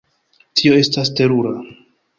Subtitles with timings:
[0.61, 1.55] Tio estas terura!